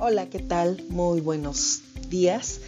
[0.00, 0.84] Hola, ¿qué tal?
[0.90, 2.60] Muy buenos días.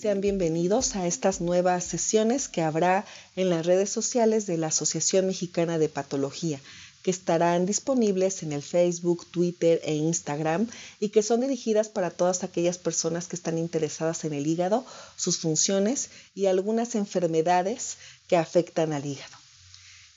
[0.00, 3.04] Sean bienvenidos a estas nuevas sesiones que habrá
[3.36, 6.58] en las redes sociales de la Asociación Mexicana de Patología,
[7.02, 10.66] que estarán disponibles en el Facebook, Twitter e Instagram
[10.98, 14.86] y que son dirigidas para todas aquellas personas que están interesadas en el hígado,
[15.16, 17.98] sus funciones y algunas enfermedades
[18.28, 19.36] que afectan al hígado.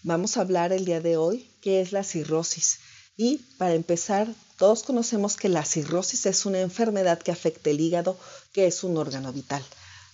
[0.04, 2.80] Vamos a hablar el día de hoy qué es la cirrosis.
[3.18, 8.18] Y para empezar, todos conocemos que la cirrosis es una enfermedad que afecta el hígado,
[8.52, 9.64] que es un órgano vital,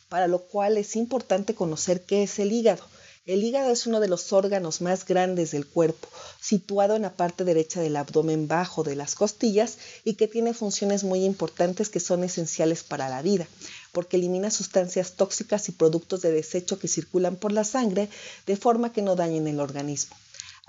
[0.07, 2.83] para lo cual es importante conocer qué es el hígado.
[3.25, 6.07] El hígado es uno de los órganos más grandes del cuerpo,
[6.39, 11.03] situado en la parte derecha del abdomen bajo de las costillas y que tiene funciones
[11.03, 13.47] muy importantes que son esenciales para la vida,
[13.91, 18.09] porque elimina sustancias tóxicas y productos de desecho que circulan por la sangre
[18.45, 20.15] de forma que no dañen el organismo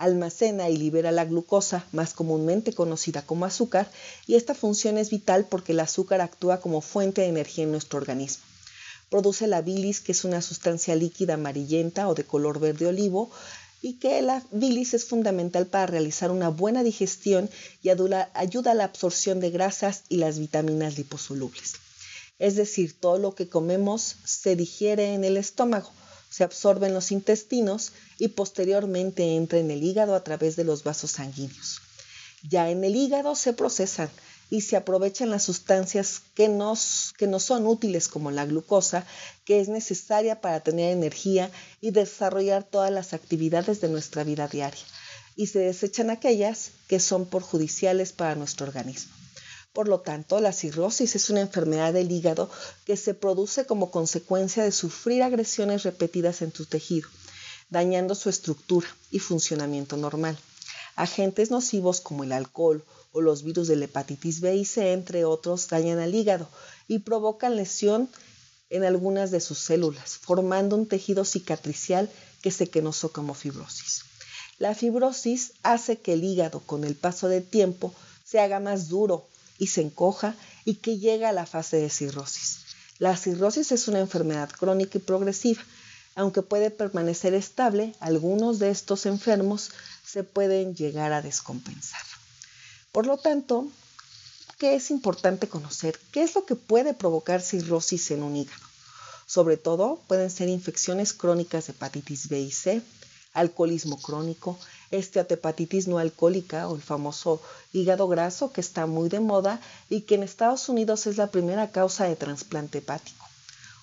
[0.02, 3.88] almacena y libera la glucosa, más comúnmente conocida como azúcar,
[4.26, 7.98] y esta función es vital porque el azúcar actúa como fuente de energía en nuestro
[7.98, 8.42] organismo.
[9.10, 13.30] Produce la bilis, que es una sustancia líquida amarillenta o de color verde olivo,
[13.80, 17.48] y que la bilis es fundamental para realizar una buena digestión
[17.82, 21.74] y ayuda a la absorción de grasas y las vitaminas liposolubles.
[22.38, 25.92] Es decir, todo lo que comemos se digiere en el estómago,
[26.32, 30.82] se absorbe en los intestinos y posteriormente entra en el hígado a través de los
[30.82, 31.82] vasos sanguíneos.
[32.48, 34.08] Ya en el hígado se procesan
[34.48, 39.04] y se aprovechan las sustancias que nos, que nos son útiles como la glucosa,
[39.44, 41.50] que es necesaria para tener energía
[41.82, 44.84] y desarrollar todas las actividades de nuestra vida diaria.
[45.36, 49.21] Y se desechan aquellas que son perjudiciales para nuestro organismo.
[49.72, 52.50] Por lo tanto, la cirrosis es una enfermedad del hígado
[52.84, 57.08] que se produce como consecuencia de sufrir agresiones repetidas en tu tejido,
[57.70, 60.38] dañando su estructura y funcionamiento normal.
[60.94, 65.24] Agentes nocivos como el alcohol o los virus de la hepatitis B y C, entre
[65.24, 66.48] otros, dañan al hígado
[66.86, 68.10] y provocan lesión
[68.68, 72.10] en algunas de sus células, formando un tejido cicatricial
[72.42, 74.02] que se conoce como fibrosis.
[74.58, 77.94] La fibrosis hace que el hígado, con el paso del tiempo,
[78.24, 79.26] se haga más duro,
[79.58, 82.58] y se encoja y que llega a la fase de cirrosis.
[82.98, 85.62] La cirrosis es una enfermedad crónica y progresiva.
[86.14, 89.70] Aunque puede permanecer estable, algunos de estos enfermos
[90.06, 92.02] se pueden llegar a descompensar.
[92.92, 93.66] Por lo tanto,
[94.58, 95.98] ¿qué es importante conocer?
[96.12, 98.66] ¿Qué es lo que puede provocar cirrosis en un hígado?
[99.26, 102.82] Sobre todo, pueden ser infecciones crónicas de hepatitis B y C,
[103.32, 104.58] alcoholismo crónico,
[104.92, 107.40] esteatopatitis no alcohólica o el famoso
[107.72, 111.70] hígado graso que está muy de moda y que en Estados Unidos es la primera
[111.70, 113.26] causa de trasplante hepático.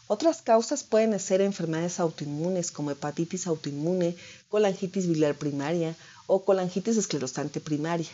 [0.08, 4.16] Otras causas pueden ser enfermedades autoinmunes como hepatitis autoinmune,
[4.50, 8.09] colangitis biliar primaria o colangitis esclerosante primaria,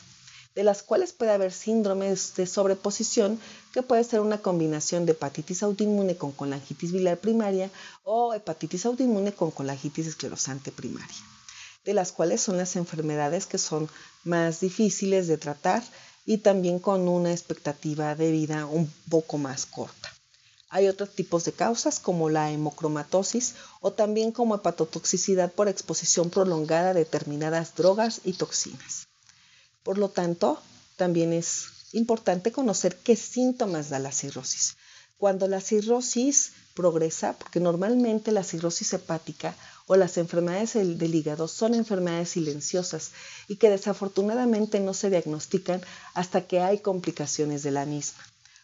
[0.56, 3.40] de las cuales puede haber síndromes de sobreposición
[3.74, 7.70] que puede ser una combinación de hepatitis autoinmune con colangitis biliar primaria
[8.04, 11.35] o hepatitis autoinmune con colangitis esclerosante primaria
[11.86, 13.90] de las cuales son las enfermedades que son
[14.24, 15.84] más difíciles de tratar
[16.26, 20.12] y también con una expectativa de vida un poco más corta.
[20.70, 26.90] Hay otros tipos de causas como la hemocromatosis o también como hepatotoxicidad por exposición prolongada
[26.90, 29.08] a determinadas drogas y toxinas.
[29.84, 30.60] Por lo tanto,
[30.98, 34.76] también es importante conocer qué síntomas da la cirrosis.
[35.18, 39.56] Cuando la cirrosis progresa, porque normalmente la cirrosis hepática
[39.88, 43.12] o las enfermedades del, hígado son enfermedades silenciosas
[43.48, 45.82] y que desafortunadamente no se diagnostican
[46.14, 48.20] hasta que hay complicaciones de la misma.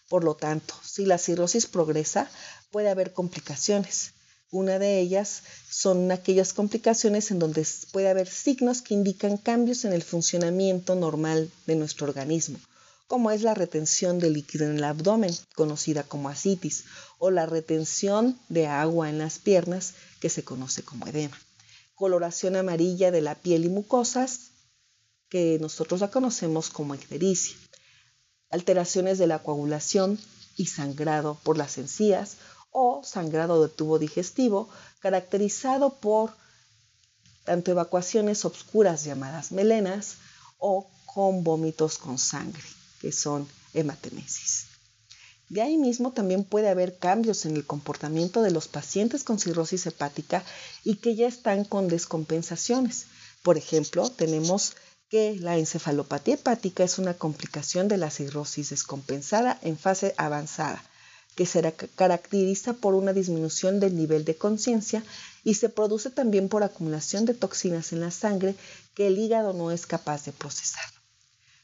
[0.10, 2.30] Por lo tanto, si la cirrosis progresa,
[2.70, 4.12] puede haber complicaciones.
[4.52, 9.94] Una de ellas son aquellas complicaciones en donde puede haber signos que indican cambios en
[9.94, 12.60] el funcionamiento normal de nuestro organismo,
[13.12, 16.86] como es la retención de líquido en el abdomen, conocida como asitis,
[17.18, 21.38] o la retención de agua en las piernas, que se conoce como edema.
[21.94, 24.52] Coloración amarilla de la piel y mucosas,
[25.28, 27.58] que nosotros la conocemos como ictericia.
[28.50, 30.18] Alteraciones de la coagulación
[30.56, 32.38] y sangrado por las encías
[32.70, 34.70] o sangrado del tubo digestivo,
[35.02, 36.32] caracterizado por
[37.44, 40.16] tanto evacuaciones obscuras llamadas melenas
[40.60, 42.64] o con vómitos con sangre,
[43.02, 44.68] que son hematemesis.
[45.50, 49.86] De ahí mismo también puede haber cambios en el comportamiento de los pacientes con cirrosis
[49.86, 50.46] hepática
[50.86, 53.08] y que ya están con descompensaciones.
[53.44, 54.76] Por ejemplo, tenemos
[55.10, 60.82] que la encefalopatía hepática es una complicación de la cirrosis descompensada en fase avanzada,
[61.36, 61.62] que se
[61.96, 65.04] caracteriza por una disminución del nivel de conciencia
[65.44, 68.56] y se produce también por acumulación de toxinas en la sangre
[68.96, 71.01] que el hígado no es capaz de procesar.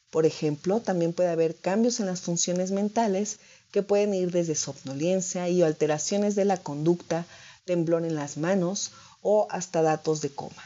[0.10, 3.40] Por ejemplo, también puede haber cambios en las funciones mentales
[3.72, 7.26] que pueden ir desde somnolencia y alteraciones de la conducta,
[7.66, 10.64] temblor en las manos o hasta datos de coma.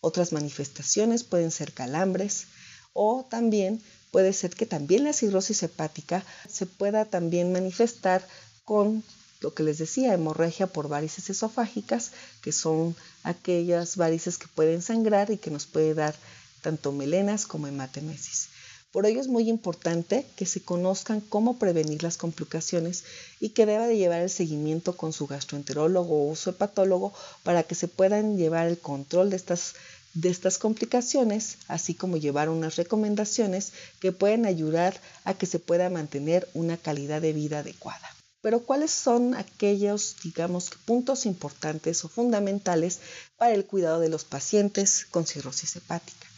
[0.00, 2.46] Otras manifestaciones pueden ser calambres
[2.92, 8.26] o también puede ser que también la cirrosis hepática se pueda también manifestar
[8.64, 9.04] con
[9.40, 12.12] lo que les decía, hemorragia por varices esofágicas,
[12.42, 16.14] que son aquellas varices que pueden sangrar y que nos puede dar
[16.60, 18.48] tanto melenas como hematemesis.
[18.92, 23.04] Por ello es muy importante que se conozcan cómo prevenir las complicaciones
[23.38, 27.12] y que deba de llevar el seguimiento con su gastroenterólogo o su hepatólogo
[27.44, 29.74] para que se puedan llevar el control de estas,
[30.14, 35.88] de estas complicaciones, así como llevar unas recomendaciones que pueden ayudar a que se pueda
[35.88, 38.08] mantener una calidad de vida adecuada.
[38.42, 42.98] Pero ¿cuáles son aquellos, digamos, puntos importantes o fundamentales
[43.36, 46.29] para el cuidado de los pacientes con cirrosis hepática?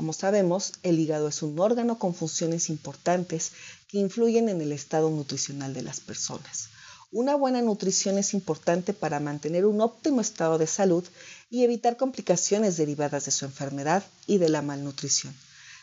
[0.00, 3.52] Como sabemos, el hígado es un órgano con funciones importantes
[3.86, 6.70] que influyen en el estado nutricional de las personas.
[7.12, 11.04] Una buena nutrición es importante para mantener un óptimo estado de salud
[11.50, 15.34] y evitar complicaciones derivadas de su enfermedad y de la malnutrición.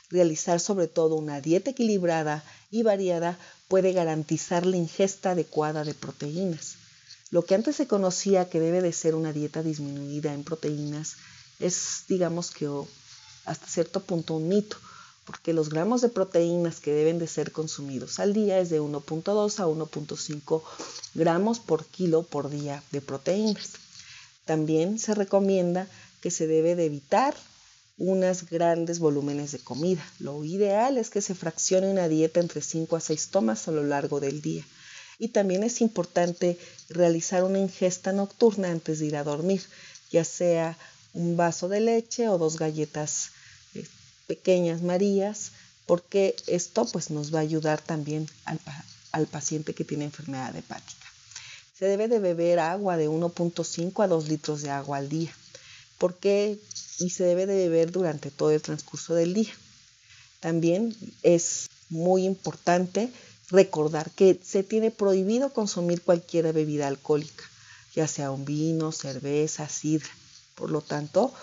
[0.10, 3.38] Realizar sobre todo una dieta equilibrada y variada
[3.68, 6.78] puede garantizar la ingesta adecuada de proteínas.
[7.30, 11.18] Lo que antes se conocía que debe de ser una dieta disminuida en proteínas
[11.60, 12.68] es, digamos que
[13.48, 14.78] hasta cierto punto un mito,
[15.26, 19.60] porque los gramos de proteínas que deben de ser consumidos al día es de 1.2
[19.60, 20.62] a 1.5
[21.16, 23.72] gramos por kilo por día de proteínas.
[24.46, 25.88] También se recomienda
[26.22, 27.36] que se debe de evitar
[27.98, 30.06] unos grandes volúmenes de comida.
[30.20, 33.84] Lo ideal es que se fraccione una dieta entre 5 a 6 tomas a lo
[33.84, 34.64] largo del día.
[35.20, 36.60] Y también es importante
[36.90, 39.64] realizar una ingesta nocturna antes de ir a dormir,
[40.12, 40.78] ya sea
[41.14, 43.32] un vaso de leche o dos galletas
[44.28, 45.52] pequeñas Marías,
[45.86, 48.60] porque esto pues nos va a ayudar también al,
[49.12, 51.08] al paciente que tiene enfermedad hepática.
[51.78, 55.34] Se debe de beber agua de 1.5 a 2 litros de agua al día,
[55.98, 56.60] porque
[57.00, 59.54] y se debe de beber durante todo el transcurso del día.
[60.40, 63.12] También es muy importante
[63.50, 67.44] recordar que se tiene prohibido consumir cualquier bebida alcohólica,
[67.96, 70.10] ya sea un vino, cerveza, sidra.
[70.56, 71.34] Por lo tanto,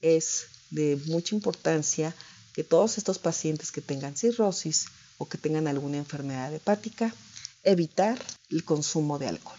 [0.00, 2.14] es de mucha importancia
[2.52, 4.86] que todos estos pacientes que tengan cirrosis
[5.18, 7.14] o que tengan alguna enfermedad hepática,
[7.62, 9.58] evitar el consumo de alcohol.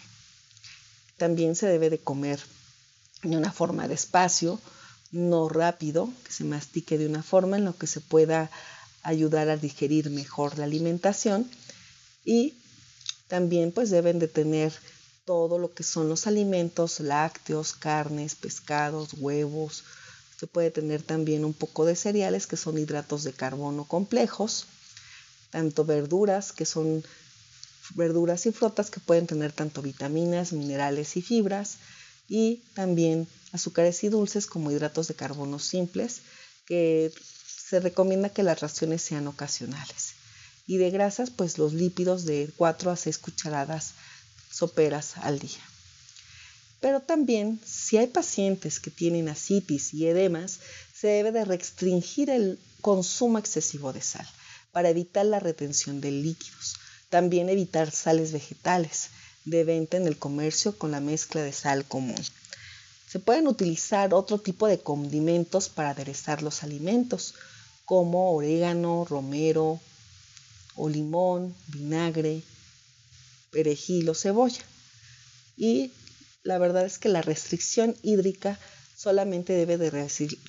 [1.16, 2.40] También se debe de comer
[3.22, 4.60] de una forma despacio,
[5.10, 8.50] no rápido, que se mastique de una forma en la que se pueda
[9.02, 11.50] ayudar a digerir mejor la alimentación
[12.24, 12.54] y
[13.28, 14.72] también pues deben de tener
[15.24, 19.84] todo lo que son los alimentos lácteos, carnes, pescados, huevos,
[20.38, 24.66] se puede tener también un poco de cereales que son hidratos de carbono complejos,
[25.50, 27.02] tanto verduras que son
[27.94, 31.78] verduras y frutas que pueden tener tanto vitaminas, minerales y fibras,
[32.28, 36.22] y también azúcares y dulces como hidratos de carbono simples,
[36.66, 37.12] que
[37.46, 40.14] se recomienda que las raciones sean ocasionales.
[40.66, 43.92] Y de grasas, pues los lípidos de 4 a 6 cucharadas
[44.50, 45.65] soperas al día.
[46.80, 50.60] Pero también, si hay pacientes que tienen asitis y edemas,
[50.94, 54.26] se debe de restringir el consumo excesivo de sal
[54.72, 56.76] para evitar la retención de líquidos.
[57.08, 59.08] También evitar sales vegetales
[59.44, 62.22] de venta en el comercio con la mezcla de sal común.
[63.08, 67.34] Se pueden utilizar otro tipo de condimentos para aderezar los alimentos,
[67.84, 69.80] como orégano, romero
[70.74, 72.42] o limón, vinagre,
[73.50, 74.62] perejil o cebolla.
[75.56, 75.92] Y
[76.46, 78.58] la verdad es que la restricción hídrica
[78.96, 79.90] solamente debe de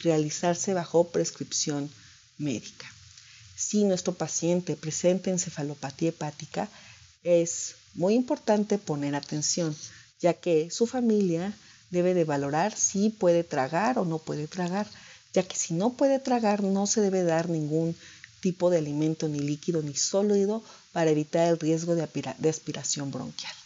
[0.04, 1.90] realizarse bajo prescripción
[2.38, 2.86] médica.
[3.56, 6.70] Si nuestro paciente presenta encefalopatía hepática,
[7.24, 9.76] es muy importante poner atención,
[10.20, 11.58] ya que su familia
[11.90, 14.88] debe de valorar si puede tragar o no puede tragar,
[15.34, 17.96] ya que si no puede tragar no se debe dar ningún
[18.40, 20.64] tipo de alimento ni líquido ni sólido
[20.94, 22.08] para evitar el riesgo de,
[22.50, 23.57] aspiración bronquial.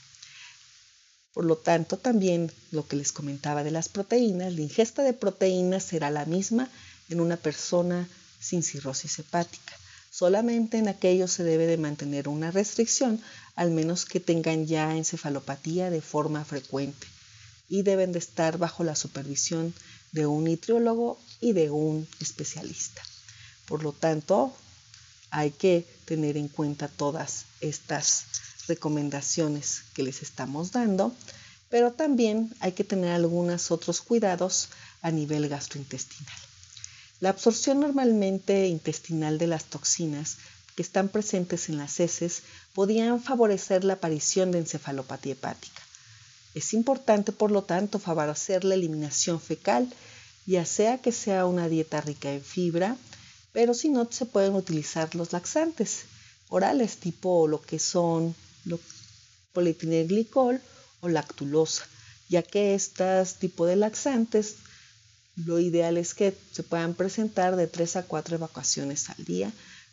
[1.33, 5.83] Por lo tanto, también lo que les comentaba de las proteínas, la ingesta de proteínas
[5.83, 6.69] será la misma
[7.09, 8.07] en una persona
[8.39, 9.73] sin cirrosis hepática.
[10.09, 13.21] Solamente en aquellos se debe de mantener una restricción,
[13.55, 17.07] al menos que tengan ya encefalopatía de forma frecuente
[17.69, 19.73] y deben de estar bajo la supervisión
[20.11, 23.01] de un nutriólogo y de un especialista.
[23.65, 24.53] Por lo tanto,
[25.29, 28.25] hay que tener en cuenta todas estas
[28.73, 31.13] recomendaciones que les estamos dando,
[31.69, 34.69] pero también hay que tener algunos otros cuidados
[35.01, 36.39] a nivel gastrointestinal.
[37.19, 40.37] La absorción normalmente intestinal de las toxinas
[40.75, 45.81] que están presentes en las heces podían favorecer la aparición de encefalopatía hepática.
[46.55, 49.83] Es importante, por lo tanto, favorecer la eliminación fecal,
[50.45, 52.97] ya sea que sea una dieta rica en fibra,
[53.53, 56.03] pero si no, se pueden utilizar los laxantes
[56.49, 58.35] orales, tipo lo que son
[59.53, 60.61] polietilenglicol
[61.01, 61.85] o lactulosa,
[62.29, 64.55] ya que estos tipos de laxantes
[65.35, 69.51] lo ideal es que se puedan presentar de 3 a 4 evacuaciones al día,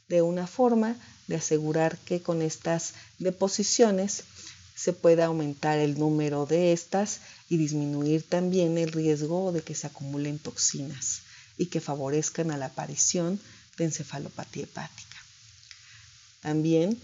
[0.09, 0.97] de una forma
[1.27, 4.25] de asegurar que con estas deposiciones
[4.75, 9.87] se pueda aumentar el número de estas y disminuir también el riesgo de que se
[9.87, 11.23] acumulen toxinas
[11.57, 13.41] y que favorezcan la aparición
[13.77, 15.17] de encefalopatía hepática.
[16.41, 16.99] También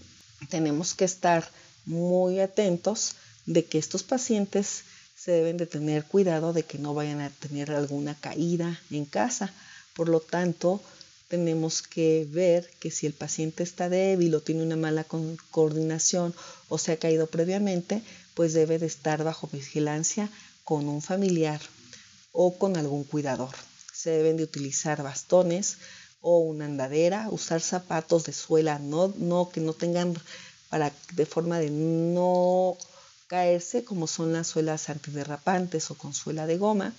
[0.49, 1.47] tenemos que estar
[1.85, 3.15] muy atentos
[3.45, 4.83] de que estos pacientes
[5.15, 9.53] se deben de tener cuidado de que no vayan a tener alguna caída en casa.
[9.95, 10.81] Por lo tanto,
[11.27, 15.05] tenemos que ver que si el paciente está débil o tiene una mala
[15.51, 16.35] coordinación
[16.69, 20.29] o se ha caído previamente, pues debe de estar bajo vigilancia
[20.63, 21.61] con un familiar
[22.31, 23.55] o con algún cuidador.
[23.93, 25.77] Se deben de utilizar bastones
[26.27, 30.15] o una andadera, usar zapatos de suela, no, no que no tengan
[30.71, 32.75] para de forma de no
[33.27, 36.95] caerse como son las suelas antiderrapantes o con suela de goma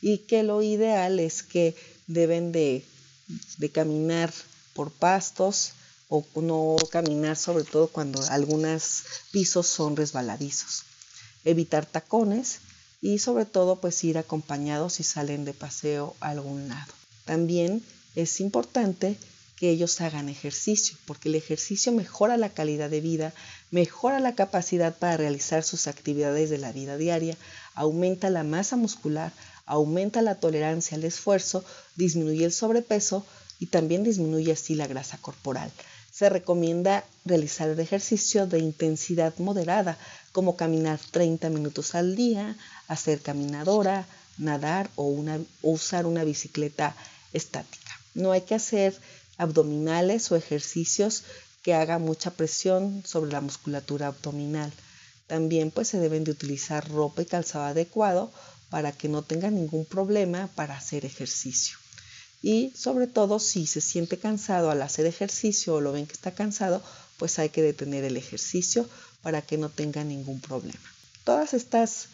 [0.00, 1.74] y que lo ideal es que
[2.06, 2.84] deben de,
[3.72, 4.32] caminar
[4.72, 5.72] por pastos
[6.08, 10.84] o no caminar sobre todo cuando algunos pisos son resbaladizos.
[11.44, 12.60] Evitar tacones
[13.02, 16.92] y sobre todo pues ir acompañados si salen de paseo a algún lado.
[17.24, 17.82] También
[18.16, 19.16] es importante
[19.60, 23.34] que ellos hagan ejercicio, porque el ejercicio mejora la calidad de vida,
[23.70, 27.36] mejora la capacidad para realizar sus actividades de la vida diaria,
[27.74, 29.32] aumenta la masa muscular,
[29.66, 31.62] aumenta la tolerancia al esfuerzo,
[31.96, 33.26] disminuye el sobrepeso
[33.58, 35.70] y también disminuye así la grasa corporal.
[36.10, 39.98] Se recomienda realizar el ejercicio de intensidad moderada,
[40.32, 42.56] como caminar 30 minutos al día,
[42.88, 44.06] hacer caminadora,
[44.38, 46.96] nadar o, o usar una bicicleta
[47.34, 47.99] estática.
[48.14, 48.98] No hay que hacer
[49.38, 51.24] abdominales o ejercicios
[51.62, 54.72] que haga mucha presión sobre la musculatura abdominal.
[55.26, 58.32] También pues se deben de utilizar ropa y calzado adecuado
[58.70, 61.76] para que no tenga ningún problema para hacer ejercicio.
[62.42, 66.32] Y sobre todo si se siente cansado al hacer ejercicio o lo ven que está
[66.32, 66.82] cansado,
[67.18, 68.88] pues hay que detener el ejercicio
[69.22, 70.80] para que no tenga ningún problema.
[71.24, 72.06] Todas estas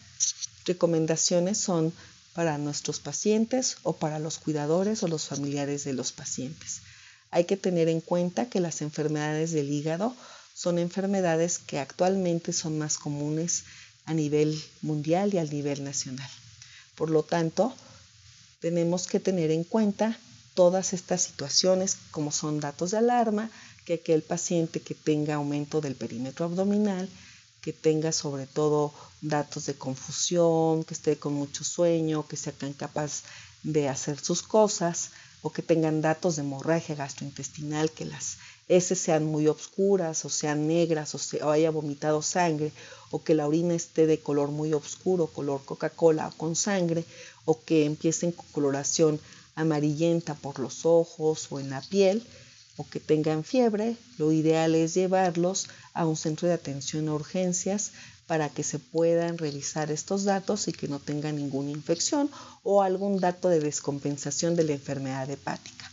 [0.65, 1.93] recomendaciones son
[2.37, 6.81] para nuestros pacientes o para los cuidadores o los familiares de los pacientes.
[7.31, 10.15] Hay que tener en cuenta que las enfermedades del hígado
[10.53, 13.63] son enfermedades que actualmente son más comunes
[14.05, 16.29] a nivel mundial y a nivel nacional.
[16.95, 17.73] Por lo tanto,
[18.59, 20.19] tenemos que tener en cuenta
[20.53, 23.49] todas estas situaciones como son datos de alarma,
[23.83, 27.09] que aquel paciente que tenga aumento del perímetro abdominal,
[27.61, 33.23] que tenga sobre todo datos de confusión, que esté con mucho sueño, que sea incapaz
[33.63, 35.11] de hacer sus cosas,
[35.41, 38.37] o que tengan datos de hemorragia gastrointestinal, que las
[38.67, 42.71] heces sean muy oscuras o sean negras o, se, haya vomitado sangre
[43.11, 47.05] o que la orina esté de color muy oscuro, color Coca-Cola o con sangre
[47.45, 49.21] o que empiecen con coloración
[49.55, 52.25] amarillenta por los ojos o en la piel
[52.77, 57.91] o que tengan fiebre, lo ideal es llevarlos a un centro de atención a urgencias
[58.27, 62.29] para que se puedan revisar estos datos y que no tengan ninguna infección
[62.63, 65.91] o algún dato de descompensación de la enfermedad hepática.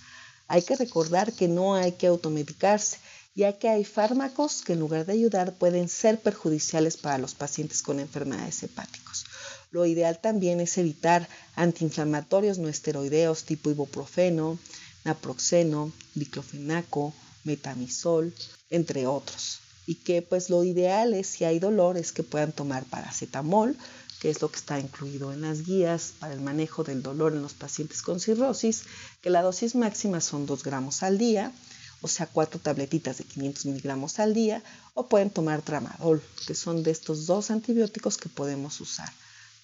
[0.49, 2.99] Hay que recordar que no hay que automedicarse,
[3.35, 7.83] ya que hay fármacos que en lugar de ayudar pueden ser perjudiciales para los pacientes
[7.83, 9.25] con enfermedades hepáticas.
[9.71, 14.59] Lo ideal también es evitar antiinflamatorios no esteroideos tipo ibuprofeno,
[15.05, 17.13] naproxeno, diclofenaco,
[17.45, 18.33] metamisol,
[18.71, 22.85] entre otros y que pues lo ideal es si hay dolor es que puedan tomar
[22.85, 23.77] paracetamol,
[24.21, 27.43] que es lo que está incluido en las guías para el manejo del dolor en
[27.43, 28.85] los pacientes con cirrosis,
[29.21, 31.53] que la dosis máxima son 2 gramos al día,
[32.01, 34.63] o sea, cuatro tabletitas de 500 miligramos al día,
[34.95, 39.11] o pueden tomar tramadol, que son de estos dos antibióticos que podemos usar,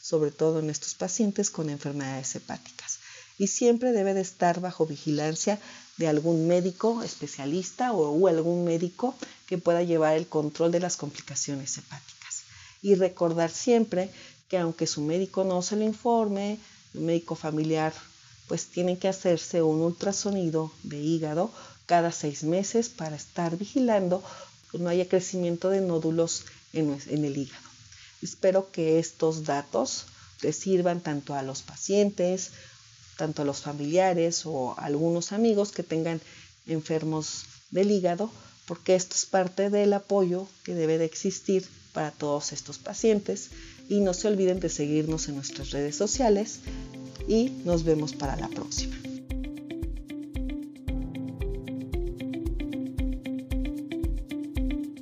[0.00, 2.99] sobre todo en estos pacientes con enfermedades hepáticas.
[3.40, 5.58] Y siempre debe de estar bajo vigilancia
[5.96, 9.14] de algún médico especialista o, algún médico
[9.46, 12.42] que pueda llevar el control de las complicaciones hepáticas.
[12.82, 14.10] Y recordar siempre
[14.50, 16.58] que aunque su médico no se lo informe,
[16.92, 17.94] el médico familiar,
[18.46, 21.50] pues tiene que hacerse un ultrasonido de hígado
[21.86, 24.22] cada seis meses para estar vigilando
[24.70, 26.44] que no haya crecimiento de nódulos
[26.74, 27.68] en, en el hígado.
[28.20, 30.04] Espero que estos datos
[30.42, 32.50] les sirvan tanto a los pacientes
[33.20, 36.22] tanto a los familiares o algunos amigos que tengan
[36.66, 38.30] enfermos del hígado,
[38.66, 43.50] porque esto es parte del apoyo que debe de existir para todos estos pacientes.
[43.90, 46.60] Y no se olviden de seguirnos en nuestras redes sociales
[47.28, 49.09] y nos vemos para la próxima.